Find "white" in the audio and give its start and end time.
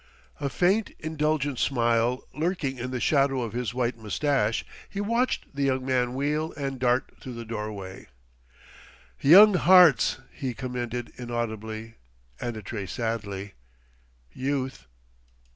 3.71-3.99